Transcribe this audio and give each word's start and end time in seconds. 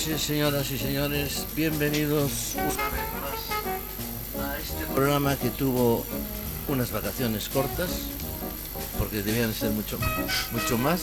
señoras 0.00 0.70
y 0.70 0.78
señores. 0.78 1.46
Bienvenidos 1.54 2.54
una 2.54 2.88
vez 2.88 3.04
más 3.20 4.46
a 4.46 4.58
este 4.58 4.86
programa 4.94 5.36
que 5.36 5.50
tuvo 5.50 6.06
unas 6.68 6.90
vacaciones 6.90 7.50
cortas, 7.50 7.90
porque 8.98 9.22
debían 9.22 9.52
ser 9.52 9.70
mucho, 9.72 9.98
mucho 10.52 10.78
más, 10.78 11.02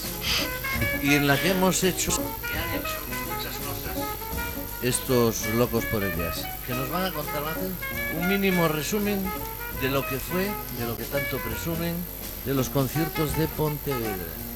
y 1.03 1.13
en 1.13 1.27
la 1.27 1.39
que 1.39 1.51
hemos 1.51 1.83
hecho, 1.83 2.11
que 2.11 2.57
han 2.57 2.69
hecho 2.73 2.97
muchas 3.35 3.55
cosas 3.57 3.97
estos 4.81 5.45
locos 5.53 5.85
por 5.85 6.03
el 6.03 6.17
jazz, 6.17 6.47
que 6.65 6.73
nos 6.73 6.89
van 6.89 7.05
a 7.05 7.11
contar 7.11 7.43
un 8.19 8.27
mínimo 8.27 8.67
resumen 8.67 9.21
de 9.79 9.89
lo 9.89 10.07
que 10.07 10.17
fue, 10.17 10.45
de 10.79 10.87
lo 10.87 10.97
que 10.97 11.03
tanto 11.03 11.37
presumen, 11.37 11.93
de 12.47 12.53
los 12.55 12.69
conciertos 12.69 13.37
de 13.37 13.47
Pontevedra. 13.49 14.46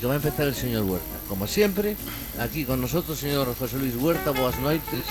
Que 0.00 0.06
va 0.06 0.12
a 0.12 0.16
empezar 0.16 0.46
el 0.46 0.54
señor 0.54 0.84
Huerta. 0.84 1.06
Como 1.28 1.46
siempre, 1.46 1.96
aquí 2.38 2.64
con 2.64 2.80
nosotros, 2.80 3.18
señor 3.18 3.52
José 3.58 3.78
Luis 3.78 3.96
Huerta, 3.96 4.30
buenas 4.30 4.58
noches. 4.60 5.04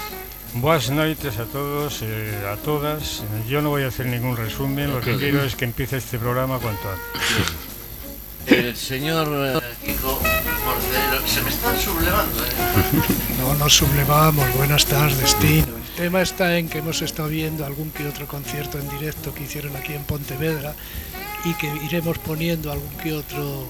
Buenas 0.54 0.90
noches 0.90 1.38
a 1.40 1.46
todos, 1.46 2.02
eh, 2.04 2.34
a 2.52 2.56
todas. 2.56 3.24
Yo 3.50 3.62
no 3.62 3.70
voy 3.70 3.84
a 3.84 3.88
hacer 3.88 4.06
ningún 4.06 4.38
resumen, 4.38 4.94
lo 4.94 5.02
que 5.02 5.18
quiero 5.18 5.44
es 5.44 5.56
que 5.56 5.66
empiece 5.66 5.98
este 5.98 6.18
programa 6.18 6.60
cuanto 6.60 6.90
antes. 6.90 7.68
El 8.48 8.76
señor 8.78 9.28
eh, 9.30 9.60
Kiko 9.86 10.22
se 11.26 11.42
me 11.42 11.50
están 11.50 11.78
sublevando, 11.78 12.44
¿eh? 12.46 12.50
No 13.40 13.56
nos 13.56 13.76
sublevamos, 13.76 14.46
buenas 14.56 14.86
tardes, 14.86 15.20
destino. 15.20 15.68
El 15.68 16.04
tema 16.04 16.22
está 16.22 16.58
en 16.58 16.70
que 16.70 16.78
hemos 16.78 17.02
estado 17.02 17.28
viendo 17.28 17.66
algún 17.66 17.92
que 17.92 18.08
otro 18.08 18.26
concierto 18.26 18.80
en 18.80 18.90
directo 18.90 19.34
que 19.34 19.44
hicieron 19.44 19.76
aquí 19.76 19.94
en 19.94 20.04
Pontevedra 20.04 20.74
y 21.44 21.54
que 21.56 21.68
iremos 21.86 22.18
poniendo 22.20 22.72
algún 22.72 22.96
que 22.98 23.14
otro 23.14 23.68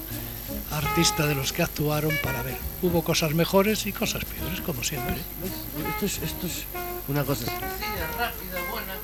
artista 0.70 1.26
de 1.26 1.34
los 1.34 1.52
que 1.52 1.62
actuaron 1.62 2.12
para 2.22 2.42
ver. 2.42 2.56
Hubo 2.82 3.02
cosas 3.02 3.34
mejores 3.34 3.86
y 3.86 3.92
cosas 3.92 4.24
peores, 4.24 4.60
como 4.60 4.82
siempre. 4.82 5.14
¿Ves? 5.42 5.52
Esto 5.94 6.06
es, 6.06 6.22
esto 6.22 6.46
es 6.46 6.64
una 7.08 7.24
cosa 7.24 7.44
sencilla, 7.46 8.06
rápida, 8.18 8.58
buena, 8.70 8.94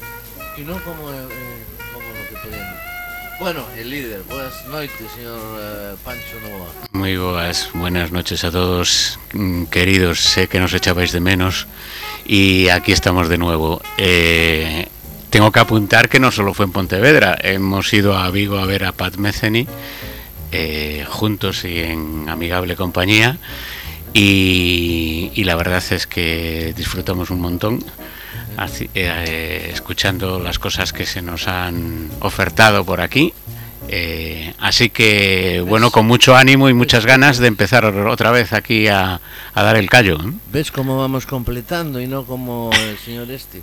y 0.57 0.61
no 0.63 0.83
como, 0.85 1.11
eh, 1.13 1.27
como 1.93 2.09
lo 2.09 2.29
que 2.29 2.49
podían. 2.49 2.77
Bueno, 3.41 3.65
el 3.77 3.91
líder, 3.91 4.23
buenas 4.29 4.65
noches, 4.67 5.11
señor 5.17 5.41
eh, 5.61 5.95
Pancho 6.05 6.39
Novoa. 6.43 6.69
Muy 6.93 7.17
buenas, 7.17 7.71
buenas 7.75 8.13
noches 8.13 8.45
a 8.45 8.51
todos, 8.51 9.19
mm, 9.33 9.65
queridos, 9.65 10.21
sé 10.21 10.47
que 10.47 10.61
nos 10.61 10.73
echabais 10.73 11.13
de 11.13 11.21
menos 11.21 11.67
y 12.25 12.69
aquí 12.69 12.93
estamos 12.93 13.29
de 13.29 13.39
nuevo. 13.39 13.83
Eh, 13.99 14.87
tengo 15.31 15.51
que 15.51 15.59
apuntar 15.59 16.09
que 16.09 16.21
no 16.21 16.31
solo 16.31 16.55
fue 16.55 16.67
en 16.67 16.73
Pontevedra, 16.73 17.37
hemos 17.41 17.93
ido 17.93 18.17
a 18.17 18.31
Vigo 18.31 18.59
a 18.59 18.67
ver 18.67 18.85
a 18.85 18.93
Pat 18.93 19.17
Metheny 19.17 19.67
eh, 20.53 21.05
juntos 21.09 21.65
y 21.65 21.81
en 21.81 22.29
amigable 22.29 22.77
compañía 22.77 23.39
y, 24.13 25.31
y 25.35 25.45
la 25.45 25.57
verdad 25.57 25.83
es 25.91 26.07
que 26.07 26.73
disfrutamos 26.77 27.31
un 27.31 27.41
montón 27.41 27.85
así, 28.57 28.89
eh, 28.95 29.71
escuchando 29.73 30.39
las 30.39 30.59
cosas 30.59 30.93
que 30.93 31.07
se 31.07 31.23
nos 31.23 31.49
han 31.49 32.11
ofertado 32.21 32.85
por 32.85 33.01
aquí. 33.01 33.33
Eh, 33.89 34.55
así 34.59 34.89
que, 34.89 35.63
bueno, 35.67 35.91
con 35.91 36.07
mucho 36.07 36.35
ánimo 36.35 36.71
y 36.71 36.73
muchas 36.73 37.05
ganas 37.05 37.37
de 37.39 37.49
empezar 37.49 37.85
otra 37.85 38.31
vez 38.31 38.53
aquí 38.53 38.89
a, 38.89 39.21
a 39.53 39.63
dar 39.63 39.77
el 39.77 39.91
callo. 39.91 40.19
¿Ves 40.51 40.71
cómo 40.71 40.97
vamos 40.97 41.27
completando 41.27 42.01
y 42.01 42.07
no 42.07 42.25
como 42.25 42.71
el 42.73 42.97
señor 42.99 43.31
este? 43.31 43.63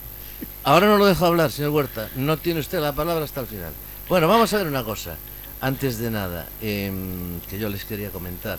Ahora 0.64 0.86
no 0.86 0.98
lo 0.98 1.08
dejo 1.08 1.26
hablar, 1.26 1.52
señor 1.52 1.72
Huerta. 1.72 2.10
No 2.16 2.38
tiene 2.38 2.60
usted 2.60 2.80
la 2.80 2.94
palabra 2.94 3.26
hasta 3.26 3.42
el 3.42 3.48
final. 3.48 3.72
Bueno, 4.08 4.28
vamos 4.28 4.54
a 4.54 4.58
ver 4.58 4.68
una 4.68 4.84
cosa. 4.84 5.16
Antes 5.62 6.00
de 6.00 6.10
nada, 6.10 6.48
eh, 6.62 6.92
que 7.50 7.60
yo 7.60 7.70
les 7.70 7.86
quería 7.86 8.10
comentar. 8.10 8.58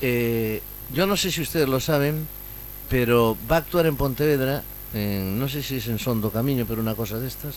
Eh, 0.00 0.60
yo 0.92 1.06
no 1.06 1.16
sé 1.16 1.30
si 1.30 1.40
ustedes 1.40 1.68
lo 1.68 1.78
saben, 1.80 2.26
pero 2.90 3.36
va 3.50 3.56
a 3.56 3.58
actuar 3.60 3.86
en 3.86 3.96
Pontevedra, 3.96 4.62
en- 4.92 5.38
no 5.38 5.48
sé 5.48 5.62
si 5.62 5.76
es 5.76 5.86
en 5.86 5.98
Sondo 5.98 6.30
Camino, 6.30 6.64
pero 6.66 6.80
una 6.80 6.94
cosa 6.94 7.18
de 7.20 7.28
estas, 7.28 7.54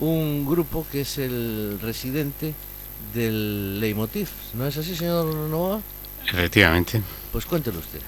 un 0.00 0.44
grupo 0.44 0.84
que 0.90 1.02
es 1.02 1.18
el 1.18 1.78
residente 1.82 2.52
del 3.14 3.78
Leitmotiv. 3.80 4.28
¿No 4.54 4.66
es 4.66 4.76
así, 4.76 4.96
señor 4.96 5.32
Novoa? 5.48 5.80
Efectivamente. 6.26 7.00
Pues 7.32 7.46
cuéntelo 7.46 7.78
usted. 7.78 8.00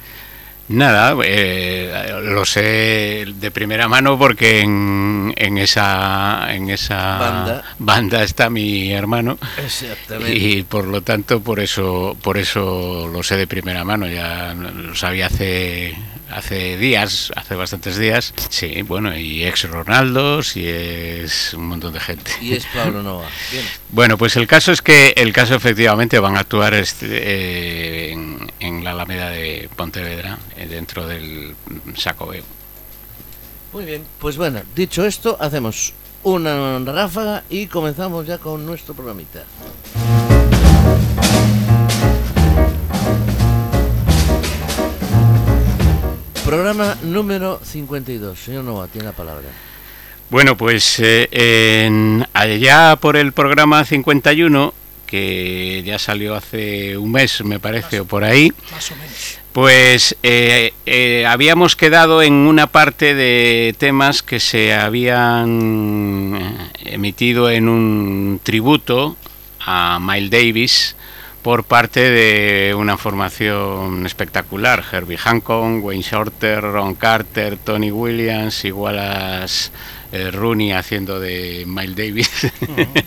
Nada, 0.72 1.14
eh, 1.24 2.20
lo 2.22 2.44
sé 2.44 3.24
de 3.34 3.50
primera 3.50 3.88
mano 3.88 4.18
porque 4.18 4.60
en, 4.60 5.32
en 5.36 5.58
esa 5.58 6.46
en 6.54 6.70
esa 6.70 7.18
Banda. 7.18 7.64
banda 7.78 8.22
está 8.22 8.48
mi 8.50 8.92
hermano 8.92 9.38
Exactamente. 9.62 10.34
y 10.34 10.62
por 10.62 10.86
lo 10.86 11.02
tanto 11.02 11.40
por 11.42 11.60
eso 11.60 12.16
por 12.22 12.38
eso 12.38 13.08
lo 13.12 13.22
sé 13.22 13.36
de 13.36 13.46
primera 13.46 13.84
mano. 13.84 14.06
Ya 14.08 14.54
lo 14.54 14.94
sabía 14.94 15.26
hace 15.26 15.94
hace 16.34 16.76
días, 16.76 17.32
hace 17.36 17.54
bastantes 17.54 17.96
días. 17.98 18.34
Sí, 18.48 18.82
bueno, 18.82 19.16
y 19.16 19.44
ex 19.44 19.68
Ronaldos 19.68 20.56
y 20.56 20.66
es 20.66 21.54
un 21.54 21.66
montón 21.66 21.92
de 21.92 22.00
gente. 22.00 22.30
Y 22.40 22.54
es 22.54 22.66
Pablo 22.66 23.02
Nova. 23.02 23.26
Bien. 23.50 23.64
Bueno, 23.90 24.18
pues 24.18 24.36
el 24.36 24.46
caso 24.46 24.72
es 24.72 24.82
que 24.82 25.14
el 25.16 25.32
caso 25.32 25.54
efectivamente 25.54 26.18
van 26.18 26.36
a 26.36 26.40
actuar 26.40 26.74
este, 26.74 27.06
eh, 27.10 28.12
en, 28.12 28.50
en 28.60 28.84
la 28.84 28.92
Alameda 28.92 29.30
de 29.30 29.68
Pontevedra, 29.76 30.38
eh, 30.56 30.66
dentro 30.66 31.06
del 31.06 31.54
Sacobeo. 31.96 32.44
Muy 33.72 33.84
bien. 33.84 34.04
Pues 34.18 34.36
bueno, 34.36 34.62
dicho 34.74 35.06
esto, 35.06 35.36
hacemos 35.40 35.94
una 36.24 36.78
ráfaga 36.78 37.42
y 37.50 37.66
comenzamos 37.66 38.26
ya 38.26 38.38
con 38.38 38.64
nuestro 38.64 38.94
programita. 38.94 39.44
Programa 46.52 46.98
número 47.02 47.60
52. 47.64 48.38
Señor 48.38 48.64
Nova, 48.64 48.86
tiene 48.86 49.06
la 49.06 49.14
palabra. 49.14 49.48
Bueno, 50.28 50.54
pues 50.54 51.00
eh, 51.00 51.26
en, 51.32 52.26
allá 52.34 52.96
por 52.96 53.16
el 53.16 53.32
programa 53.32 53.86
51, 53.86 54.74
que 55.06 55.82
ya 55.82 55.98
salió 55.98 56.34
hace 56.34 56.98
un 56.98 57.10
mes, 57.10 57.42
me 57.42 57.58
parece, 57.58 58.00
o 58.00 58.04
por 58.04 58.22
ahí, 58.22 58.52
Más 58.70 58.90
o 58.90 58.96
menos. 58.96 59.38
Pues 59.52 60.14
eh, 60.22 60.74
eh, 60.84 61.24
habíamos 61.26 61.74
quedado 61.74 62.20
en 62.20 62.34
una 62.34 62.66
parte 62.66 63.14
de 63.14 63.74
temas 63.78 64.22
que 64.22 64.38
se 64.38 64.74
habían 64.74 66.68
emitido 66.84 67.48
en 67.48 67.70
un 67.70 68.40
tributo 68.42 69.16
a 69.58 69.98
Miles 70.02 70.30
Davis 70.30 70.96
por 71.42 71.64
parte 71.64 72.10
de 72.10 72.74
una 72.74 72.96
formación 72.96 74.06
espectacular, 74.06 74.84
Herbie 74.90 75.18
Hancock, 75.18 75.84
Wayne 75.84 76.02
Shorter, 76.02 76.60
Ron 76.60 76.94
Carter, 76.94 77.56
Tony 77.56 77.90
Williams, 77.90 78.64
igual 78.64 78.98
a 78.98 79.44
eh, 80.12 80.30
Rooney 80.30 80.72
haciendo 80.72 81.18
de 81.18 81.64
Miles 81.66 81.96
Davis 81.96 82.30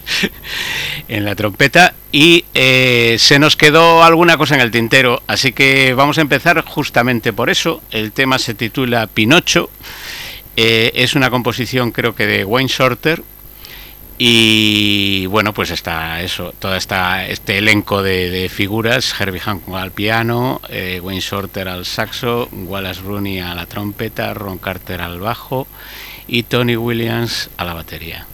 en 1.08 1.24
la 1.24 1.36
trompeta. 1.36 1.94
Y 2.12 2.44
eh, 2.54 3.16
se 3.20 3.40
nos 3.40 3.56
quedó 3.56 4.04
alguna 4.04 4.38
cosa 4.38 4.56
en 4.56 4.62
el 4.62 4.72
tintero, 4.72 5.24
así 5.28 5.54
que 5.54 5.94
vamos 5.94 6.18
a 6.18 6.22
empezar 6.22 6.62
justamente 6.66 7.32
por 7.32 7.50
eso. 7.50 7.82
El 7.92 8.12
tema 8.12 8.38
se 8.38 8.54
titula 8.54 9.08
Pinocho, 9.08 9.70
eh, 10.58 10.92
es 10.96 11.16
una 11.16 11.30
composición 11.30 11.92
creo 11.92 12.16
que 12.16 12.26
de 12.26 12.44
Wayne 12.44 12.70
Shorter 12.70 13.24
y 14.18 15.26
bueno, 15.26 15.54
pues 15.54 15.72
está 15.72 16.22
eso, 16.22 16.54
todo 16.58 16.76
esta, 16.76 17.28
este 17.28 17.58
elenco 17.58 18.02
de, 18.02 18.50
figuras, 18.50 19.14
Herbie 19.20 19.42
Hancock 19.42 19.76
al 19.76 19.92
piano, 19.92 20.62
eh, 20.70 21.02
Wayne 21.04 21.22
Shorter 21.22 21.68
al 21.68 21.86
saxo, 21.86 22.48
Wallace 22.52 23.02
Rooney 23.02 23.40
a 23.40 23.54
la 23.56 23.66
trompeta, 23.66 24.34
Ron 24.34 24.58
Carter 24.58 25.02
al 25.02 25.20
bajo 25.20 25.68
y 26.28 26.44
Tony 26.44 26.78
Williams 26.78 27.50
a 27.58 27.66
la 27.66 27.74
batería. 27.74 28.26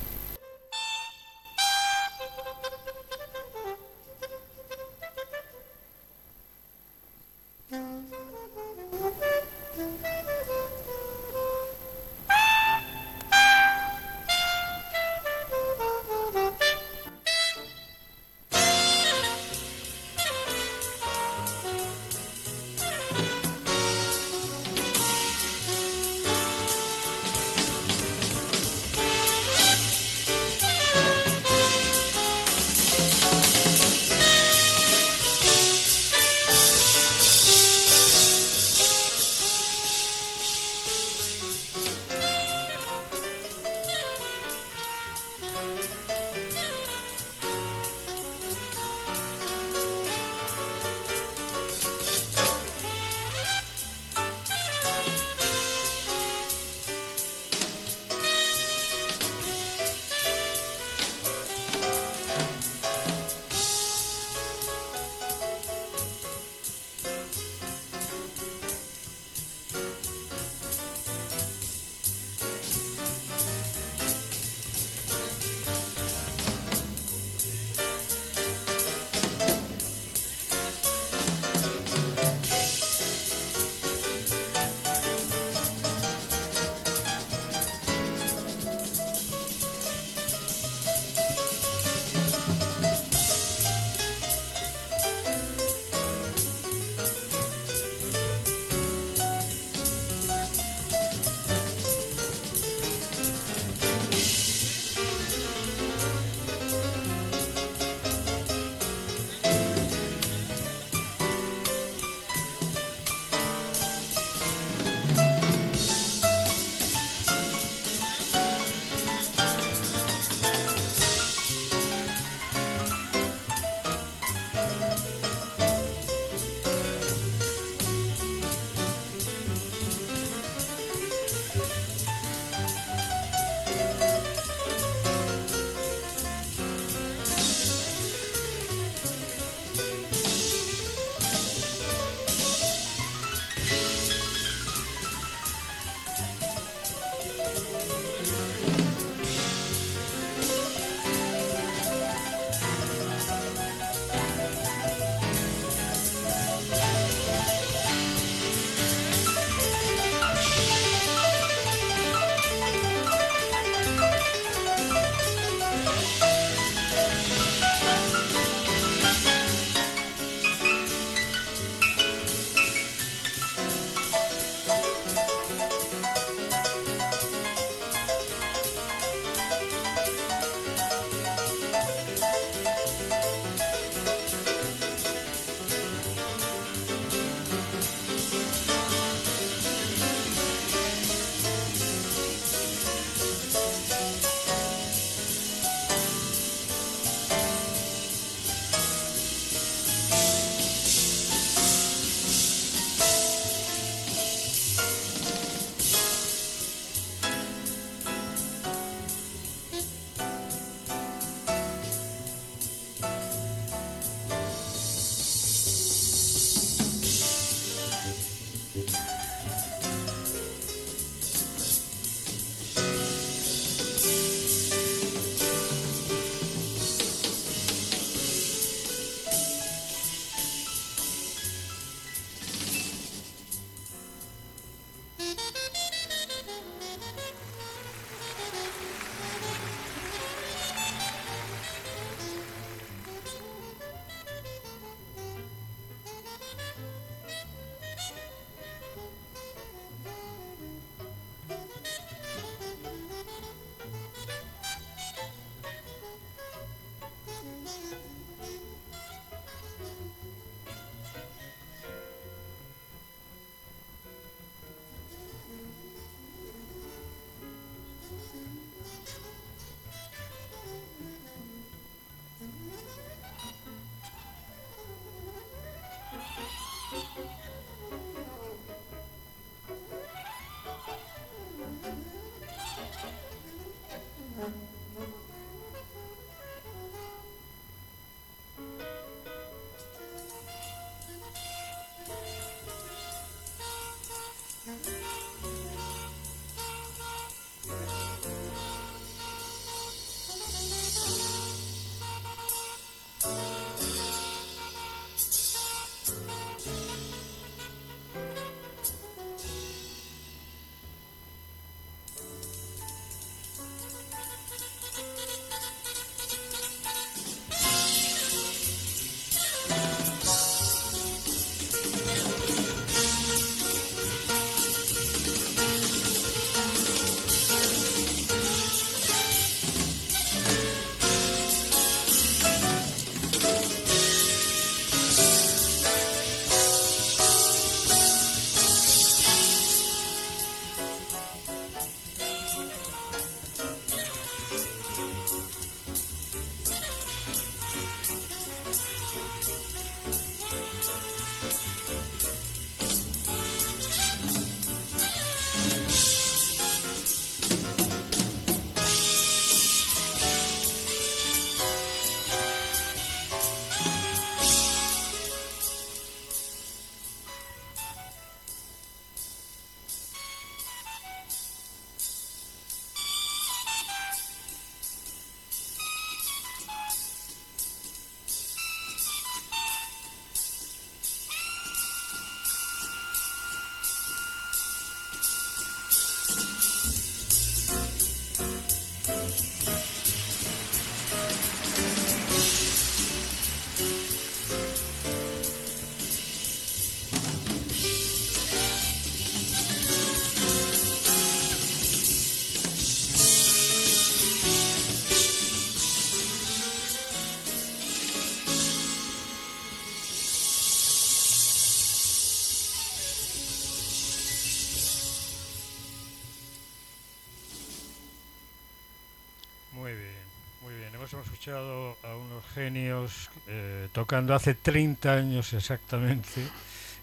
Hemos 421.13 421.25
escuchado 421.25 421.97
a 422.03 422.15
unos 422.15 422.43
genios 422.53 423.29
eh, 423.47 423.87
tocando 423.91 424.33
hace 424.33 424.53
30 424.53 425.13
años 425.13 425.53
exactamente 425.53 426.41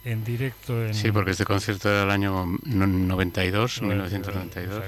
en 0.05 0.25
directo. 0.25 0.87
En 0.87 0.95
sí, 0.95 1.13
porque 1.13 1.33
este 1.33 1.45
concierto 1.45 1.91
era 1.91 2.05
el 2.05 2.11
año 2.11 2.47
92, 2.65 3.83
1992. 3.83 4.85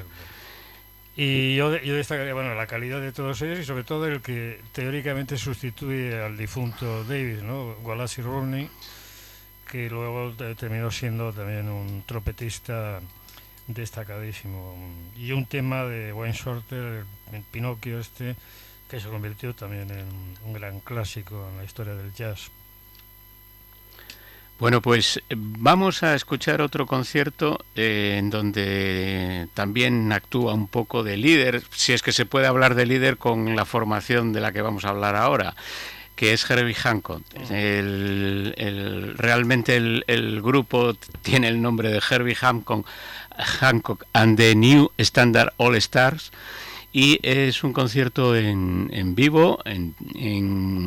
Y 1.17 1.55
yo, 1.57 1.77
yo 1.77 1.97
destacaría 1.97 2.33
bueno, 2.33 2.55
la 2.55 2.67
calidad 2.67 3.01
de 3.01 3.13
todos 3.13 3.43
ellos 3.43 3.59
y 3.59 3.65
sobre 3.65 3.85
todo 3.85 4.07
el 4.07 4.23
que 4.23 4.61
teóricamente 4.73 5.37
sustituye 5.37 6.23
al 6.23 6.37
difunto 6.37 7.05
Davis, 7.05 7.43
¿no? 7.43 7.73
Wallace 7.83 8.23
Rooney, 8.23 8.71
que 9.71 9.91
luego 9.91 10.33
terminó 10.57 10.91
siendo 10.91 11.33
también 11.33 11.69
un 11.69 12.05
trompetista 12.07 13.01
destacadísimo. 13.67 14.77
Y 15.17 15.33
un 15.33 15.47
tema 15.47 15.85
de 15.85 16.13
Wayne 16.13 16.35
Shorter, 16.35 17.05
el 17.33 17.43
Pinocchio 17.51 18.01
este, 18.01 18.37
que 18.91 19.01
se 19.01 19.09
convirtió 19.09 19.55
también 19.55 19.89
en 19.91 20.07
un 20.45 20.53
gran 20.53 20.81
clásico 20.81 21.49
en 21.49 21.59
la 21.59 21.65
historia 21.65 21.95
del 21.95 22.13
jazz. 22.13 22.51
Bueno, 24.59 24.83
pues 24.83 25.23
eh, 25.31 25.37
vamos 25.39 26.03
a 26.03 26.15
escuchar 26.15 26.61
otro 26.61 26.87
concierto 26.87 27.65
eh, 27.77 28.17
en 28.19 28.29
donde 28.29 29.49
también 29.55 30.13
actúa 30.13 30.53
un 30.53 30.67
poco 30.67 31.03
de 31.03 31.17
líder, 31.17 31.63
si 31.71 31.93
es 31.93 32.03
que 32.03 32.13
se 32.13 32.27
puede 32.27 32.47
hablar 32.47 32.75
de 32.75 32.85
líder 32.85 33.17
con 33.17 33.57
la 33.57 33.65
formación 33.65 34.33
de 34.33 34.41
la 34.41 34.53
que 34.53 34.61
vamos 34.61 34.85
a 34.85 34.91
hablar 34.91 35.15
ahora, 35.17 35.55
que 36.17 36.33
es 36.33 36.51
Herbie 36.51 36.75
Hancock. 36.75 37.23
Mm. 37.49 37.53
El, 37.55 39.15
realmente 39.17 39.77
el, 39.77 40.05
el, 40.09 40.43
grupo 40.43 40.95
tiene 41.23 41.49
el 41.49 41.63
nombre 41.63 41.91
de 41.91 42.03
Herbie 42.11 42.35
Hancock, 42.35 42.87
Hancock 43.39 44.05
and 44.13 44.37
the 44.37 44.55
New 44.55 44.91
Standard 44.99 45.55
All 45.57 45.77
Stars 45.77 46.33
y 46.93 47.19
es 47.23 47.63
un 47.63 47.73
concierto 47.73 48.37
en, 48.37 49.15
vivo 49.15 49.61
en, 49.65 49.95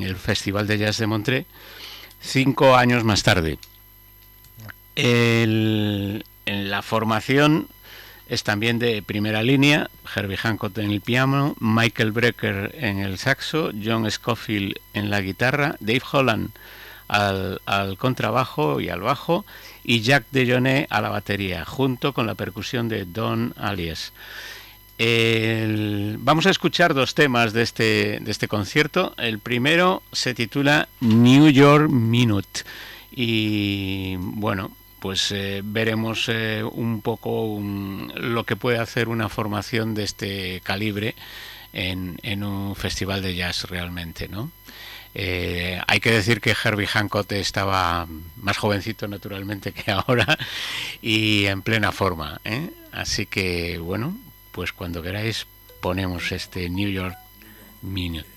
el 0.03 0.15
Festival 0.15 0.67
de 0.67 0.77
Jazz 0.77 0.97
de 0.97 1.07
Montré 1.07 1.45
cinco 2.19 2.75
años 2.75 3.03
más 3.03 3.23
tarde. 3.23 3.57
en 4.95 6.23
la 6.45 6.81
formación 6.81 7.67
es 8.29 8.43
también 8.43 8.79
de 8.79 9.01
primera 9.01 9.43
línea, 9.43 9.89
Herbie 10.15 10.37
Hancock 10.37 10.77
en 10.77 10.91
el 10.91 11.01
piano, 11.01 11.55
Michael 11.59 12.11
Brecker 12.11 12.73
en 12.77 12.99
el 12.99 13.17
saxo, 13.17 13.71
John 13.83 14.09
Scofield 14.09 14.79
en 14.93 15.09
la 15.09 15.21
guitarra, 15.21 15.75
Dave 15.79 16.01
Holland 16.09 16.51
al, 17.07 17.61
al 17.65 17.97
contrabajo 17.97 18.79
y 18.79 18.89
al 18.89 19.01
bajo 19.01 19.45
y 19.83 20.01
Jack 20.01 20.25
DeJohnette 20.31 20.87
a 20.89 21.01
la 21.01 21.09
batería, 21.09 21.65
junto 21.65 22.13
con 22.13 22.25
la 22.25 22.35
percusión 22.35 22.87
de 22.87 23.05
Don 23.05 23.53
Alias 23.57 24.13
vamos 26.19 26.45
a 26.45 26.49
escuchar 26.49 26.93
dos 26.93 27.15
temas 27.15 27.53
de 27.53 27.61
este, 27.61 28.19
de 28.21 28.31
este 28.31 28.47
concierto. 28.47 29.13
El 29.17 29.39
primero 29.39 30.03
se 30.11 30.33
titula 30.33 30.87
New 30.99 31.49
York 31.49 31.89
Minute. 31.89 32.61
Y 33.11 34.15
bueno, 34.17 34.75
pues 34.99 35.31
eh, 35.31 35.61
veremos 35.63 36.29
eh, 36.29 36.63
un 36.63 37.01
poco 37.01 37.59
lo 38.15 38.43
que 38.45 38.55
puede 38.55 38.79
hacer 38.79 39.09
una 39.09 39.29
formación 39.29 39.93
de 39.93 40.03
este 40.03 40.61
calibre 40.63 41.15
en, 41.73 42.17
en 42.23 42.43
un 42.43 42.75
festival 42.75 43.21
de 43.21 43.35
jazz 43.35 43.65
realmente, 43.65 44.27
¿no? 44.27 44.51
Eh, 45.15 45.79
hay 45.87 45.99
que 45.99 46.11
decir 46.11 46.41
que 46.41 46.55
Herbie 46.63 46.87
Hancock 46.87 47.31
estaba 47.33 48.07
más 48.37 48.57
jovencito 48.57 49.07
naturalmente 49.07 49.71
que 49.73 49.91
ahora 49.91 50.37
y 51.01 51.45
en 51.45 51.61
plena 51.61 51.91
forma. 51.91 52.39
Así 52.91 53.25
que 53.25 53.77
bueno, 53.79 54.17
pues 54.53 54.71
cuando 54.71 55.01
queráis 55.01 55.47
ponemos 55.81 56.31
este 56.31 56.69
New 56.69 56.89
York 56.89 57.17
Minute. 57.81 58.32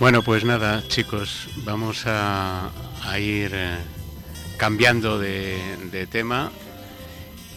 Bueno, 0.00 0.22
pues 0.22 0.44
nada, 0.44 0.86
chicos, 0.86 1.48
vamos 1.64 2.04
a, 2.06 2.70
ir 3.18 3.50
eh, 3.52 3.78
cambiando 4.56 5.18
de, 5.18 6.06
tema. 6.08 6.52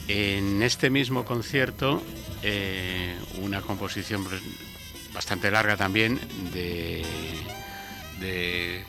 En 0.07 0.63
este 0.63 0.89
mismo 0.89 1.23
concierto, 1.23 2.01
eh, 2.41 3.15
una 3.43 3.61
composición 3.61 4.25
bastante 5.13 5.51
larga 5.51 5.77
también 5.77 6.19
de, 6.51 7.05
eh, 8.21 8.85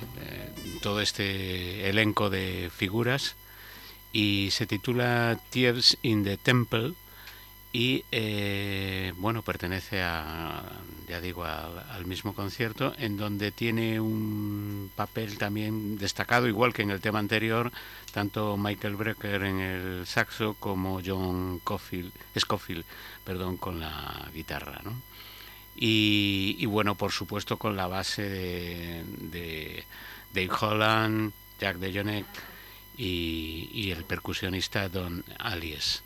todo 0.80 1.02
este 1.02 1.90
elenco 1.90 2.30
de 2.30 2.70
figuras 2.74 3.36
y 4.14 4.48
se 4.50 4.66
titula 4.66 5.38
Tears 5.50 5.98
in 6.00 6.24
the 6.24 6.38
Temple 6.38 6.94
y 7.72 8.04
eh, 8.12 9.14
bueno 9.16 9.42
pertenece 9.42 10.02
a 10.02 10.62
ya 11.08 11.20
digo 11.20 11.44
al, 11.44 12.04
mismo 12.04 12.34
concierto 12.34 12.94
en 12.98 13.16
donde 13.16 13.50
tiene 13.50 13.98
un 13.98 14.90
papel 14.94 15.38
también 15.38 15.96
destacado 15.96 16.48
igual 16.48 16.74
que 16.74 16.82
en 16.82 16.90
el 16.90 17.00
tema 17.00 17.18
anterior 17.18 17.72
tanto 18.12 18.58
Michael 18.58 18.96
Brecker 18.96 19.42
en 19.44 19.58
el 19.60 20.06
saxo 20.06 20.54
como 20.60 21.00
John 21.04 21.62
Scofield 22.38 22.84
perdón 23.24 23.56
con 23.56 23.80
la 23.80 24.28
guitarra 24.34 24.80
¿no? 24.84 24.92
y, 25.74 26.66
bueno 26.66 26.94
por 26.94 27.12
supuesto 27.12 27.56
con 27.56 27.74
la 27.74 27.86
base 27.86 28.28
de, 28.28 29.84
Dave 30.34 30.50
Holland 30.60 31.32
Jack 31.58 31.78
DeJohnette 31.78 32.26
y 32.98 33.90
el 33.90 34.04
percusionista 34.04 34.90
Don 34.90 35.24
Alias 35.38 36.02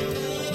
you. 0.00 0.47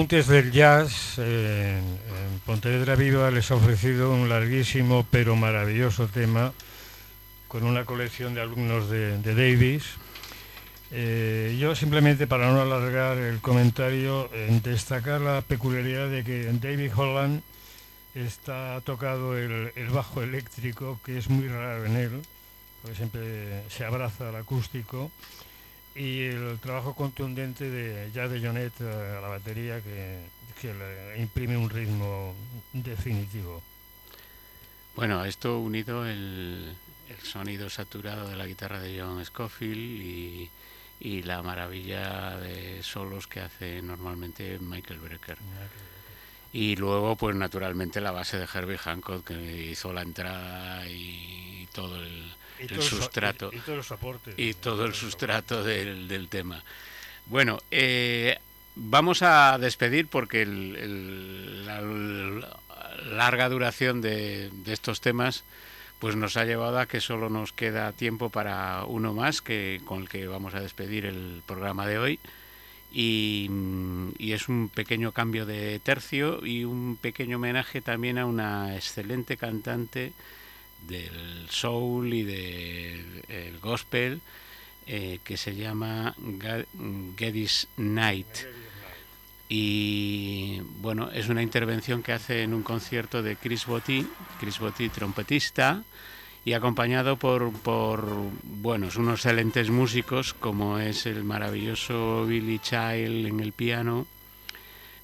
Apuntes 0.00 0.28
del 0.28 0.50
Jazz 0.50 1.18
en 1.18 1.84
Pontevedra 2.46 2.96
Viva 2.96 3.30
les 3.30 3.50
ha 3.50 3.56
ofrecido 3.56 4.14
un 4.14 4.30
larguísimo 4.30 5.04
pero 5.10 5.36
maravilloso 5.36 6.08
tema 6.08 6.54
con 7.48 7.64
una 7.64 7.84
colección 7.84 8.32
de 8.32 8.40
alumnos 8.40 8.88
de, 8.88 9.18
Davis. 9.18 9.84
Eh, 10.90 11.54
yo 11.60 11.74
simplemente 11.74 12.26
para 12.26 12.50
no 12.50 12.62
alargar 12.62 13.18
el 13.18 13.42
comentario, 13.42 14.30
en 14.32 14.62
destacar 14.62 15.20
la 15.20 15.42
peculiaridad 15.42 16.08
de 16.08 16.24
que 16.24 16.48
en 16.48 16.60
David 16.60 16.92
Holland 16.96 17.42
está 18.14 18.80
tocado 18.80 19.36
el, 19.36 19.70
el, 19.76 19.88
bajo 19.90 20.22
eléctrico, 20.22 20.98
que 21.04 21.18
es 21.18 21.28
muy 21.28 21.46
raro 21.46 21.84
en 21.84 21.96
él, 21.96 22.22
porque 22.80 22.96
siempre 22.96 23.64
se 23.68 23.84
abraza 23.84 24.30
al 24.30 24.36
acústico 24.36 25.10
y 25.94 26.22
el 26.22 26.58
trabajo 26.60 26.94
contundente 26.94 27.68
de 27.68 28.10
ya 28.12 28.28
de 28.28 28.40
Jonet 28.40 28.80
a 28.80 29.20
la 29.20 29.28
batería 29.28 29.80
que, 29.80 30.40
le 30.62 31.18
imprime 31.18 31.56
un 31.56 31.70
ritmo 31.70 32.34
definitivo. 32.74 33.62
Bueno, 34.94 35.24
esto 35.24 35.58
unido 35.58 36.06
el, 36.06 36.76
el, 37.08 37.16
sonido 37.22 37.70
saturado 37.70 38.28
de 38.28 38.36
la 38.36 38.46
guitarra 38.46 38.78
de 38.78 39.00
John 39.00 39.24
Scofield 39.24 39.78
y, 39.78 40.50
y, 41.00 41.22
la 41.22 41.42
maravilla 41.42 42.36
de 42.36 42.82
solos 42.82 43.26
que 43.26 43.40
hace 43.40 43.80
normalmente 43.80 44.58
Michael 44.58 45.00
Brecker. 45.00 45.38
Y 46.52 46.76
luego, 46.76 47.16
pues 47.16 47.34
naturalmente 47.36 48.02
la 48.02 48.10
base 48.10 48.36
de 48.36 48.48
Herbie 48.52 48.76
Hancock 48.76 49.28
que 49.28 49.70
hizo 49.70 49.94
la 49.94 50.02
entrada 50.02 50.86
y 50.88 51.68
todo 51.72 52.02
el, 52.02 52.34
el 52.68 52.82
sustrato. 52.82 53.50
Y, 53.52 53.58
todo 53.58 53.76
el 53.76 53.84
soporte. 53.84 54.34
Y 54.36 54.54
todo 54.54 54.84
el 54.84 54.94
sustrato 54.94 55.64
del, 55.64 56.08
del 56.08 56.28
tema. 56.28 56.62
Bueno, 57.26 57.60
eh, 57.70 58.38
vamos 58.74 59.22
a 59.22 59.58
despedir 59.58 60.08
porque 60.08 60.44
la, 60.46 61.80
larga 63.10 63.48
duración 63.48 64.00
de, 64.00 64.50
estos 64.66 65.00
temas 65.00 65.44
pues 65.98 66.16
nos 66.16 66.36
ha 66.36 66.44
llevado 66.44 66.78
a 66.78 66.86
que 66.86 67.00
solo 67.00 67.28
nos 67.28 67.52
queda 67.52 67.92
tiempo 67.92 68.30
para 68.30 68.84
uno 68.84 69.12
más 69.12 69.42
que 69.42 69.80
con 69.84 70.02
el 70.02 70.08
que 70.08 70.26
vamos 70.26 70.54
a 70.54 70.60
despedir 70.60 71.04
el 71.04 71.42
programa 71.46 71.86
de 71.86 71.98
hoy 71.98 72.18
y, 72.90 73.48
y, 74.18 74.32
es 74.32 74.48
un 74.48 74.68
pequeño 74.68 75.12
cambio 75.12 75.46
de 75.46 75.78
tercio 75.78 76.44
y 76.44 76.64
un 76.64 76.96
pequeño 77.00 77.36
homenaje 77.36 77.80
también 77.80 78.18
a 78.18 78.26
una 78.26 78.74
excelente 78.74 79.36
cantante 79.36 80.12
del 80.86 81.48
soul 81.48 82.12
y 82.12 82.22
del 82.22 83.58
gospel 83.60 84.20
eh, 84.86 85.20
que 85.22 85.36
se 85.36 85.54
llama 85.54 86.14
Geddy's 87.16 87.68
Night. 87.76 88.26
Y 89.48 90.60
bueno, 90.80 91.10
es 91.12 91.28
una 91.28 91.42
intervención 91.42 92.02
que 92.02 92.12
hace 92.12 92.42
en 92.42 92.54
un 92.54 92.62
concierto 92.62 93.22
de 93.22 93.36
Chris 93.36 93.66
Botti, 93.66 94.06
Chris 94.38 94.58
Botti 94.58 94.88
trompetista, 94.88 95.82
y 96.44 96.54
acompañado 96.54 97.16
por, 97.16 97.52
por 97.52 98.04
buenos, 98.42 98.96
unos 98.96 99.20
excelentes 99.20 99.70
músicos 99.70 100.34
como 100.34 100.78
es 100.78 101.06
el 101.06 101.24
maravilloso 101.24 102.26
Billy 102.26 102.58
Child 102.58 103.26
en 103.26 103.40
el 103.40 103.52
piano, 103.52 104.06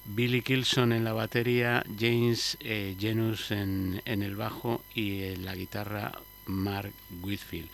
Billy 0.07 0.41
Kilson 0.41 0.93
en 0.93 1.03
la 1.03 1.13
batería, 1.13 1.83
James 1.99 2.57
eh, 2.61 2.95
Genus 2.99 3.51
en, 3.51 4.01
el 4.05 4.35
bajo 4.35 4.81
y 4.95 5.23
en 5.23 5.45
la 5.45 5.55
guitarra 5.55 6.13
Mark 6.45 6.91
Whitfield. 7.21 7.69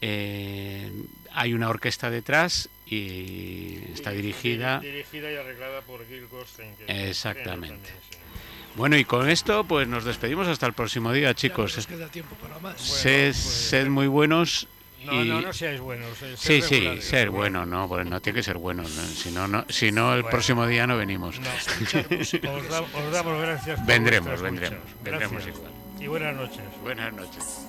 Eh, 0.00 0.90
hay 1.32 1.54
una 1.54 1.68
orquesta 1.68 2.10
detrás 2.10 2.68
y 2.86 3.78
está 3.92 4.10
dirigida. 4.10 4.80
Dirigida 4.80 5.30
y 5.30 5.36
arreglada 5.36 5.80
por 5.82 6.06
Gil 6.06 6.26
Goldstein. 6.26 6.74
Exactamente. 6.88 7.90
Bueno, 8.74 8.96
y 8.96 9.04
con 9.04 9.28
esto 9.28 9.64
pues 9.64 9.86
nos 9.86 10.04
despedimos 10.04 10.48
hasta 10.48 10.66
el 10.66 10.72
próximo 10.72 11.12
día, 11.12 11.34
chicos. 11.34 11.76
nos 11.76 11.86
queda 11.86 12.08
tiempo 12.08 12.34
para 12.36 12.58
más. 12.58 12.80
sed 12.80 13.32
pues, 13.32 13.88
muy 13.88 14.08
buenos 14.08 14.66
no, 15.04 15.24
no, 15.24 15.40
no 15.40 15.52
seáis 15.52 15.80
buenos. 15.80 16.18
sí, 16.36 16.62
sí, 16.62 17.00
ser 17.00 17.30
bueno, 17.30 17.66
no, 17.66 17.88
pues 17.88 18.06
no 18.06 18.20
tiene 18.20 18.38
que 18.38 18.42
ser 18.42 18.58
bueno. 18.58 18.84
Si 18.86 19.30
no, 19.30 19.48
no, 19.48 19.64
si 19.68 19.92
no 19.92 20.14
el 20.14 20.24
próximo 20.24 20.66
día 20.66 20.86
no 20.86 20.96
venimos. 20.96 21.38
os, 21.38 23.12
damos 23.12 23.40
gracias. 23.40 23.84
vendremos, 23.86 24.40
vendremos, 24.40 24.80
vendremos 25.02 25.46
igual. 25.46 25.72
Y 26.00 26.06
buenas 26.06 26.34
noches. 26.34 26.62
Buenas 26.82 27.12
noches. 27.12 27.66